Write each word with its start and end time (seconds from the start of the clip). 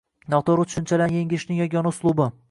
Noto‘g‘ri 0.33 0.63
tushunchalarni 0.69 1.19
yengishning 1.21 1.59
yagona 1.65 1.91
uslubi 1.95 2.27